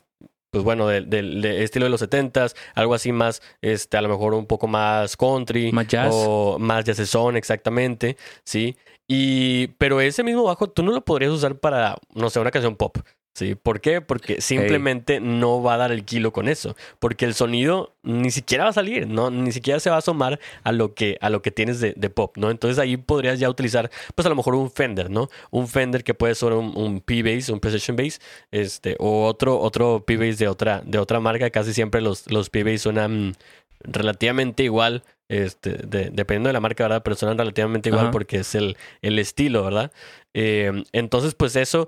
[0.54, 4.08] pues bueno, del del- de estilo de los setentas, algo así más, este, a lo
[4.10, 5.72] mejor un poco más country.
[5.72, 6.10] Más jazz.
[6.14, 8.78] O más jazzesón, exactamente, ¿sí?
[9.08, 12.76] Y, pero ese mismo bajo tú no lo podrías usar para, no sé, una canción
[12.76, 12.98] pop.
[13.34, 13.56] ¿Sí?
[13.56, 14.00] ¿Por qué?
[14.00, 16.76] Porque simplemente no va a dar el kilo con eso.
[17.00, 19.32] Porque el sonido ni siquiera va a salir, ¿no?
[19.32, 22.10] Ni siquiera se va a asomar a lo que, a lo que tienes de, de
[22.12, 22.52] pop, ¿no?
[22.52, 25.30] Entonces ahí podrías ya utilizar, pues a lo mejor un Fender, ¿no?
[25.50, 30.04] Un Fender que puede ser un, un P-Bass, un Precision Bass, este, o otro, otro
[30.06, 31.50] P-Bass de otra, de otra marca.
[31.50, 33.36] Casi siempre los, los P-Bass suenan
[33.84, 37.02] relativamente igual, este, de- dependiendo de la marca, ¿verdad?
[37.04, 38.12] Pero suenan relativamente igual Ajá.
[38.12, 39.92] porque es el, el estilo, ¿verdad?
[40.34, 41.88] Eh, entonces, pues eso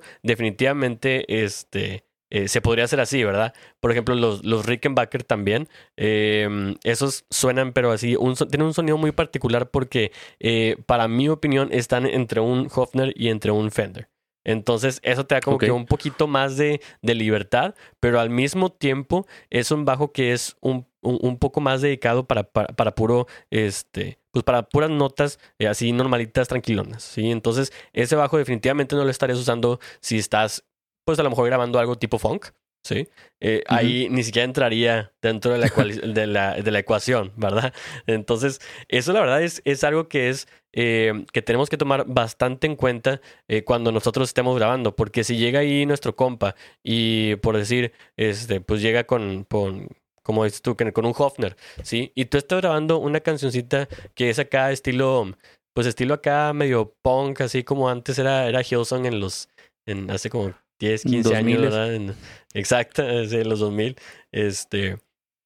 [0.50, 3.54] definitivamente este, eh, se podría hacer así, ¿verdad?
[3.80, 8.98] Por ejemplo, los, los Rickenbacker también, eh, esos suenan, pero así, un, tienen un sonido
[8.98, 14.10] muy particular porque, eh, para mi opinión, están entre un Hofner y entre un Fender.
[14.48, 18.72] Entonces, eso te da como que un poquito más de, de libertad, pero al mismo
[18.72, 22.96] tiempo es un bajo que es un, un, un poco más dedicado para, para, para
[22.96, 27.32] puro, este, pues para puras notas eh, así normalitas, tranquilonas, ¿sí?
[27.32, 30.66] Entonces, ese bajo definitivamente no lo estarías usando si estás,
[31.06, 32.48] pues a lo mejor grabando algo tipo funk,
[32.86, 33.08] ¿sí?
[33.40, 33.64] Eh.
[33.68, 35.68] Ahí ni siquiera entraría dentro de la,
[36.14, 37.74] de la, de la ecuación, ¿verdad?
[38.06, 42.68] Entonces, eso la verdad es, es algo que es, eh, que tenemos que tomar bastante
[42.68, 47.58] en cuenta eh, cuando nosotros estemos grabando, porque si llega ahí nuestro compa y por
[47.58, 49.88] decir, este, pues llega con, con
[50.26, 52.12] como dices tú, con un Hofner, ¿sí?
[52.16, 55.32] Y tú estás grabando una cancioncita que es acá estilo,
[55.74, 59.50] pues estilo acá medio punk, así como antes era, era Hillsong en los,
[59.86, 61.62] en hace como 10, 15 años, 2000s.
[61.62, 61.94] ¿verdad?
[61.94, 62.16] En-
[62.56, 63.96] exacto, en los 2000.
[64.32, 64.98] Este,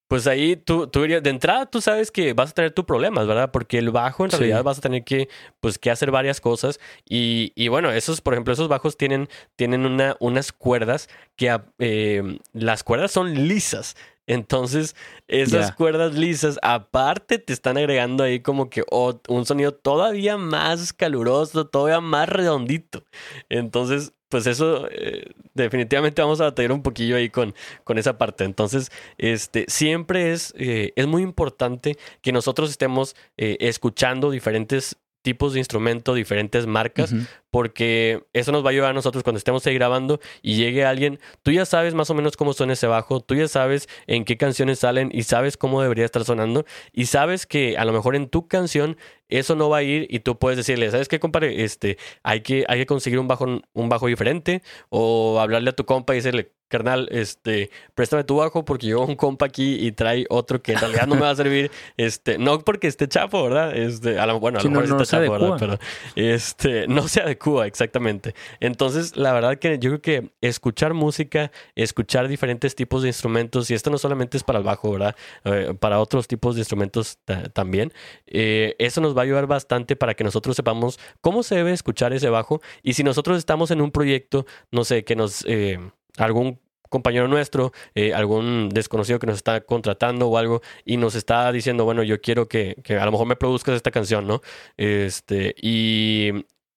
[0.08, 3.28] pues ahí tú, tú dirías- de entrada tú sabes que vas a tener tus problemas,
[3.28, 3.52] ¿verdad?
[3.52, 4.38] Porque el bajo en Sí.
[4.38, 6.80] realidad vas a tener que, pues, que hacer varias cosas.
[7.08, 12.40] Y, y bueno, esos, por ejemplo, esos bajos tienen, tienen una, unas cuerdas que eh,
[12.54, 13.96] las cuerdas son lisas.
[14.30, 14.96] Entonces,
[15.28, 20.94] esas cuerdas lisas, aparte te están agregando ahí como que oh, un sonido todavía más
[20.94, 23.04] caluroso, todavía más redondito.
[23.50, 28.44] Entonces, pues eso eh, definitivamente vamos a batallar un poquillo ahí con, con esa parte.
[28.44, 35.54] Entonces, este, siempre es, eh, es muy importante que nosotros estemos eh, escuchando diferentes tipos
[35.54, 37.14] de instrumento, diferentes marcas.
[37.52, 41.20] Porque eso nos va a ayudar a nosotros cuando estemos ahí grabando y llegue alguien,
[41.44, 44.38] tú ya sabes más o menos cómo suena ese bajo, tú ya sabes en qué
[44.38, 48.30] canciones salen y sabes cómo debería estar sonando y sabes que a lo mejor en
[48.30, 48.98] tu canción
[49.30, 51.64] eso no va a ir y tú puedes decirle, ¿sabes qué, compadre?
[51.64, 55.86] Este, hay que, hay que conseguir un bajo, un bajo diferente o hablarle a tu
[55.86, 60.26] compa y decirle, carnal, este, préstame tu bajo porque yo un compa aquí y trae
[60.30, 63.76] otro que en realidad no me va a servir, este, no porque esté chapo, ¿verdad?
[63.78, 65.58] Este, a lo, bueno, a lo no- mejor sí no está chapo, ¿verdad?
[65.60, 65.80] Pero
[66.16, 68.36] este, no se adecua exactamente.
[68.60, 73.74] Entonces, la verdad que yo creo que escuchar música, escuchar diferentes tipos de instrumentos, y
[73.74, 75.16] esto no solamente es para el bajo, ¿verdad?
[75.46, 77.94] Eh, para otros tipos de instrumentos ta- también,
[78.28, 82.14] eh, eso nos va a ayudar bastante para que nosotros sepamos cómo se debe escuchar
[82.14, 82.62] ese bajo.
[82.84, 85.80] Y si nosotros estamos en un proyecto, no sé, que nos, eh,
[86.18, 87.72] algún compañero nuestro,
[88.16, 92.48] algún desconocido que nos está contratando o algo y nos está diciendo, bueno, yo quiero
[92.48, 94.42] que, que a lo mejor me produzcas esta canción, ¿no?
[94.76, 96.32] Este, y,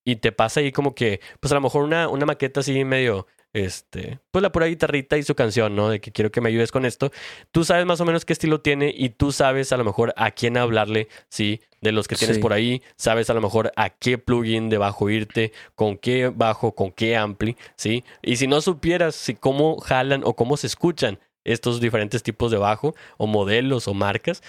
[0.05, 3.27] y te pasa ahí como que, pues a lo mejor una, una maqueta así medio,
[3.53, 5.91] este, pues la pura guitarrita y su canción, ¿no?
[5.91, 7.13] De que quiero que me ayudes con esto.
[7.51, 10.31] Tú sabes más o menos qué estilo tiene y tú sabes a lo mejor a
[10.31, 11.61] quién hablarle, ¿sí?
[11.83, 12.43] De los que tienes Sí.
[12.43, 16.75] por ahí, sabes a lo mejor a qué plugin de bajo irte, con qué bajo,
[16.75, 18.05] con qué ampli, ¿sí?
[18.23, 22.57] Y si no supieras si cómo jalan o cómo se escuchan estos diferentes tipos de
[22.57, 24.43] bajo o modelos o marcas,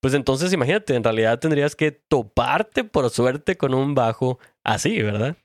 [0.00, 5.36] pues entonces imagínate, en realidad tendrías que toparte por suerte con un bajo así, ¿verdad?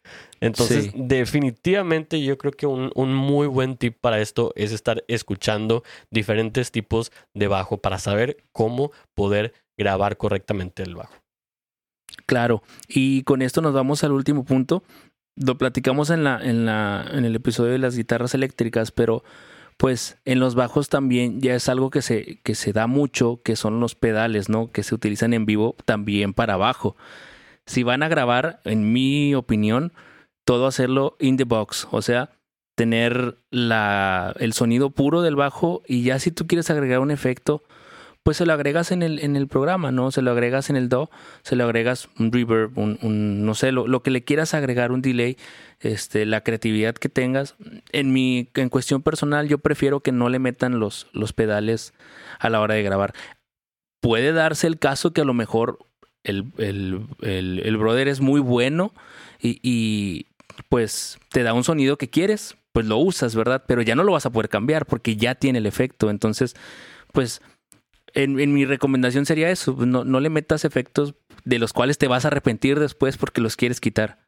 [0.42, 0.92] Entonces, Sí.
[0.96, 6.72] definitivamente yo creo que un, un muy buen tip para esto es estar escuchando diferentes
[6.72, 11.16] tipos de bajo para saber cómo poder grabar correctamente el bajo.
[12.26, 14.84] Claro, y con esto nos vamos al último punto.
[15.38, 19.24] Lo platicamos en la, en la, en el episodio de las guitarras eléctricas, pero
[19.78, 23.56] pues en los bajos también ya es algo que se, que se da mucho, que
[23.56, 24.72] son los pedales, ¿no?
[24.72, 26.96] Que se utilizan en vivo también para bajo.
[27.66, 29.92] Si van a grabar, en mi opinión,
[30.46, 32.32] todo hacerlo in the box, o sea,
[32.76, 37.64] tener la, el sonido puro del bajo y ya si tú quieres agregar un efecto,
[38.26, 40.10] pues se lo agregas en el, en el programa, ¿no?
[40.10, 41.10] Se lo agregas en el DAW,
[41.44, 45.04] se lo agregas un reverb, un, no sé, lo, lo que le quieras agregar, un
[45.04, 45.38] delay,
[45.80, 47.54] este, la creatividad que tengas.
[47.92, 51.94] En mi, en cuestión personal, yo prefiero que no le metan los, los pedales
[52.40, 53.14] a la hora de grabar.
[54.02, 55.78] Puede darse el caso que a lo mejor
[56.24, 58.92] el, el, el, el brother es muy bueno
[59.40, 60.26] y, y
[60.68, 63.66] pues te da un sonido que quieres, pues lo usas, ¿verdad?
[63.68, 66.10] Pero ya no lo vas a poder cambiar porque ya tiene el efecto.
[66.10, 66.56] Entonces,
[67.12, 67.44] pues
[68.16, 72.08] en, en mi recomendación sería eso, no, no le metas efectos de los cuales te
[72.08, 74.20] vas a arrepentir después porque los quieres quitar.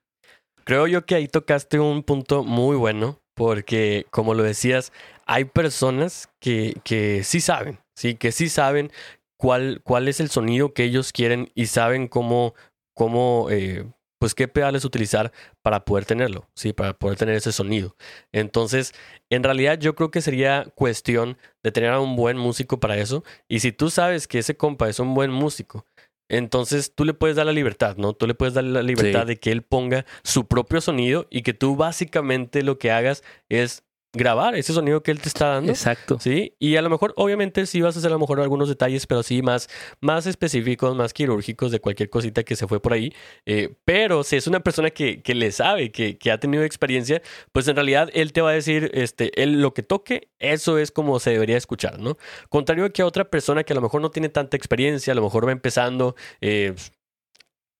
[0.63, 4.91] Creo yo que ahí tocaste un punto muy bueno, porque como lo decías,
[5.25, 8.91] hay personas que, que sí saben, sí, que sí saben
[9.37, 12.53] cuál, cuál es el sonido que ellos quieren y saben cómo,
[12.93, 13.85] cómo eh,
[14.19, 17.95] pues qué pedales utilizar para poder tenerlo, sí, para poder tener ese sonido.
[18.31, 18.93] Entonces,
[19.29, 23.23] en realidad yo creo que sería cuestión de tener a un buen músico para eso.
[23.47, 25.85] Y si tú sabes que ese compa es un buen músico,
[26.29, 28.13] entonces tú le puedes dar la libertad, ¿no?
[28.13, 29.27] Tú le puedes dar la libertad Sí.
[29.27, 33.83] de que él ponga su propio sonido y que tú básicamente lo que hagas es
[34.13, 35.71] grabar ese sonido que él te está dando.
[35.71, 36.17] Exacto.
[36.19, 39.05] Sí, y a lo mejor, obviamente, sí vas a hacer a lo mejor algunos detalles,
[39.07, 39.69] pero sí más,
[40.01, 43.13] más específicos, más quirúrgicos de cualquier cosita que se fue por ahí.
[43.45, 47.21] Eh, pero si es una persona que, que le sabe, que, que ha tenido experiencia,
[47.51, 50.91] pues en realidad él te va a decir, este, él lo que toque, eso es
[50.91, 52.17] como se debería escuchar, ¿no?
[52.49, 55.15] Contrario a que a otra persona que a lo mejor no tiene tanta experiencia, a
[55.15, 56.73] lo mejor va empezando, eh,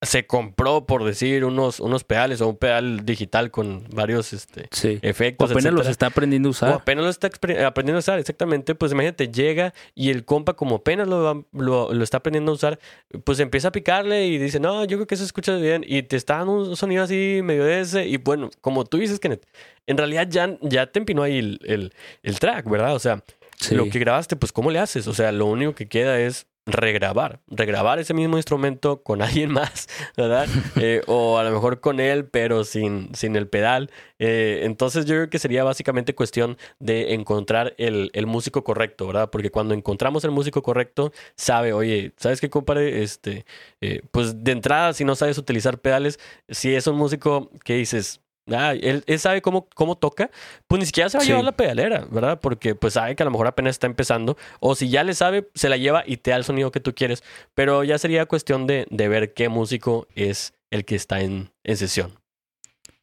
[0.00, 5.00] se compró, por decir, unos, unos pedales o un pedal digital con varios este, Sí.
[5.02, 5.50] O efectos.
[5.50, 6.72] apenas los está aprendiendo a O usar.
[6.72, 7.26] apenas lo está
[7.66, 8.76] aprendiendo a usar, exactamente.
[8.76, 12.54] Pues imagínate, llega y el compa, como apenas lo, va- lo, lo está aprendiendo a
[12.54, 12.78] usar,
[13.24, 15.84] pues empieza a picarle y dice, no, yo creo que se escucha bien.
[15.84, 18.06] Y te está dando un sonido así medio de ese.
[18.06, 19.44] Y bueno, como tú dices, Kenneth,
[19.88, 22.94] en realidad ya, ya te empinó ahí el, el, el track, ¿verdad?
[22.94, 23.24] O sea,
[23.60, 23.74] Sí.
[23.74, 25.08] lo que grabaste, pues ¿cómo le haces?
[25.08, 29.88] O sea, lo único que queda es regrabar, regrabar ese mismo instrumento con alguien más,
[30.16, 30.46] ¿verdad?
[30.80, 33.90] Eh, o a lo mejor con él, pero sin, sin el pedal.
[34.18, 39.30] Eh, entonces yo creo que sería básicamente cuestión de encontrar el, el, músico correcto, ¿verdad?
[39.30, 43.02] Porque cuando encontramos el músico correcto, sabe, oye, ¿sabes qué, compadre?
[43.02, 43.44] Este,
[43.80, 48.20] eh, pues de entrada, si no sabes utilizar pedales, si es un músico que dices,
[48.50, 50.30] Ah, él, sabe cómo, cómo toca,
[50.66, 52.40] pues ni siquiera se va a llevar la pedalera, ¿verdad?
[52.40, 54.36] Porque pues sabe que a lo mejor apenas está empezando.
[54.60, 56.94] O si ya le sabe, se la lleva y te da el sonido que tú
[56.94, 57.22] quieres.
[57.54, 61.76] Pero ya sería cuestión de, de ver qué músico es el que está en, en,
[61.76, 62.12] sesión.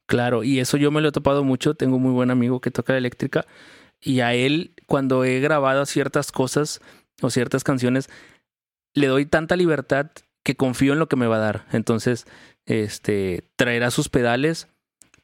[0.08, 1.76] Claro, y eso yo me lo he topado mucho.
[1.76, 3.46] Tengo un muy buen amigo que toca la eléctrica.
[4.02, 6.82] Y a él, cuando he grabado ciertas cosas
[7.22, 8.10] o ciertas canciones,
[8.94, 10.12] le doy tanta libertad
[10.44, 11.66] que confío en lo que me va a dar.
[11.72, 12.28] Entonces,
[12.66, 14.68] este, traerá sus pedales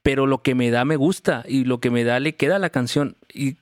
[0.04, 2.60] pero lo que me da me gusta y lo que me da le queda a
[2.60, 3.18] la canción.
[3.34, 3.58] Y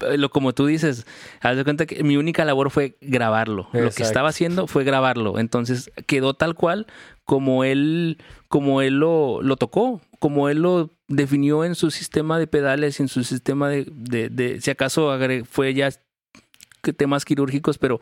[0.00, 1.06] eh, lo como tú dices,
[1.40, 3.68] haz de cuenta que mi única labor fue grabarlo.
[3.72, 5.38] Lo que estaba haciendo fue grabarlo.
[5.38, 6.86] Entonces quedó tal cual
[7.24, 12.46] como él, como él lo, lo tocó, como él lo definió en su sistema de
[12.46, 15.16] pedales, en su sistema de, de, de si acaso
[15.48, 15.90] fue ya
[16.96, 18.00] temas quirúrgicos, pero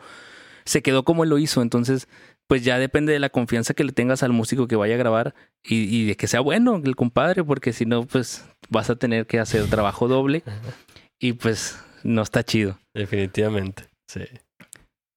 [0.65, 1.61] se quedó como él lo hizo.
[1.61, 2.07] Entonces,
[2.47, 5.33] pues ya depende de la confianza que le tengas al músico que vaya a grabar
[5.63, 9.39] y, de que sea bueno el compadre, porque si no, pues vas a tener que
[9.39, 10.43] hacer trabajo doble
[11.19, 12.77] y pues no está chido.
[12.93, 14.21] Definitivamente, sí.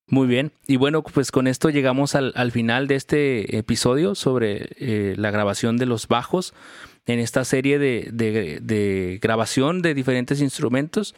[0.08, 5.14] Muy bien, y bueno, pues con esto llegamos al, final de este episodio sobre eh,
[5.16, 6.54] la grabación de los bajos
[7.06, 11.16] en esta serie de, de grabación de diferentes instrumentos.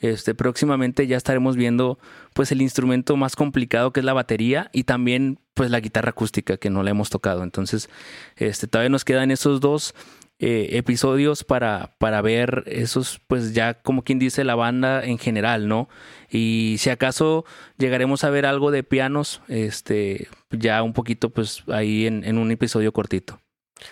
[0.00, 1.98] Este, próximamente ya estaremos viendo
[2.32, 6.56] pues el instrumento más complicado que es la batería y también pues la guitarra acústica
[6.56, 7.42] que no la hemos tocado.
[7.42, 7.90] Entonces,
[8.36, 9.94] este, todavía nos quedan esos dos
[10.38, 15.68] eh, episodios para, para ver esos, pues ya como quien dice la banda en general,
[15.68, 15.90] ¿no?
[16.30, 17.44] Y si acaso
[17.76, 22.94] llegaremos a ver algo de pianos, este, ya un poquito pues ahí en un episodio
[22.94, 23.38] cortito.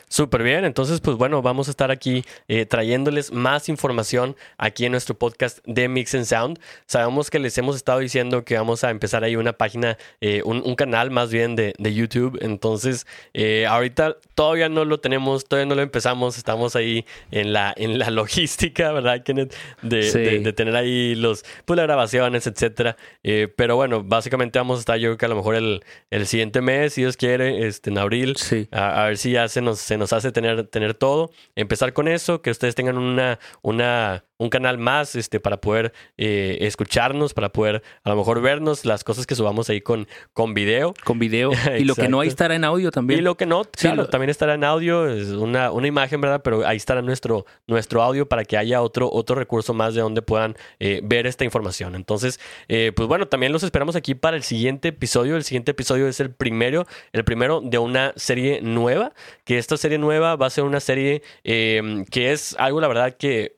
[0.09, 4.93] Súper bien, entonces pues bueno, vamos a estar aquí eh, trayéndoles más información aquí en
[4.93, 6.61] nuestro podcast de Mix and Sound.
[6.87, 10.75] Sabemos que les hemos estado diciendo que vamos a empezar ahí una página, eh, un,
[10.77, 15.83] canal más bien de, YouTube, entonces eh, ahorita todavía no lo tenemos, todavía no lo
[15.83, 19.55] empezamos, estamos ahí en la, en la logística, ¿verdad, Kenneth?
[19.83, 22.97] De, de, tener ahí los, pues las grabaciones, etcétera.
[23.57, 26.61] pero bueno, básicamente vamos a estar yo creo que a lo mejor el, el siguiente
[26.61, 28.37] mes, si Dios quiere, este, en abril,
[28.71, 31.31] a ver si ya se nos se nos hace tener, tener todo.
[31.57, 36.59] Empezar con eso, que ustedes tengan una, una un canal más este, para poder eh,
[36.61, 40.95] escucharnos, para poder a lo mejor vernos las cosas que subamos ahí con, con video.
[41.05, 41.51] Con video.
[41.79, 43.19] y lo que no ahí estará en audio también.
[43.19, 46.41] Y lo que no, claro, también estará en audio, es una, una imagen, ¿verdad?
[46.43, 50.23] Pero ahí estará nuestro, nuestro audio para que haya otro, otro recurso más de donde
[50.23, 51.97] puedan eh, ver esta información.
[51.97, 55.37] Entonces, eh, pues bueno, también los esperamos aquí para el siguiente episodio.
[55.37, 59.13] El siguiente episodio es el primero, el primero de una serie nueva,
[59.45, 63.58] que esta serie nueva va a ser una serie que es algo, la verdad, que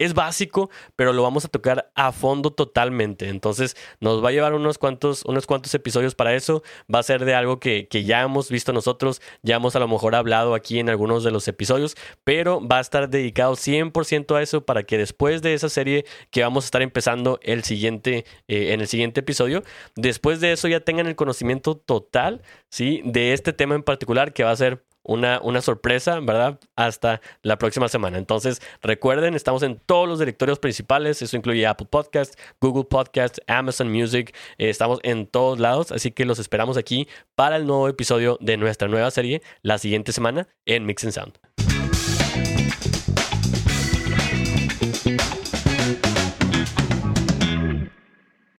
[0.00, 3.28] es básico, pero lo vamos a tocar a fondo totalmente.
[3.28, 6.62] Entonces nos va a llevar unos cuantos, unos cuantos episodios para eso.
[6.92, 10.14] Va a ser de algo que, ya hemos visto nosotros, ya hemos a lo mejor
[10.14, 14.64] hablado aquí en algunos de los episodios, pero va a estar dedicado 100% a eso
[14.64, 18.80] para que después de esa serie que vamos a estar empezando el siguiente, eh, en
[18.80, 19.62] el siguiente episodio,
[19.96, 23.02] después de eso ya tengan el conocimiento total, ¿sí?
[23.04, 26.60] De este tema en particular que va a ser una, una sorpresa, ¿verdad?
[26.76, 28.18] Hasta la próxima semana.
[28.18, 31.22] Entonces, recuerden, estamos en todos los directorios principales.
[31.22, 34.34] Eso incluye Apple Podcasts, Google Podcasts, Amazon Music.
[34.58, 35.92] Eh, estamos en todos lados.
[35.92, 40.12] Así que los esperamos aquí para el nuevo episodio de nuestra nueva serie la siguiente
[40.12, 41.49] semana en Mix and Sound.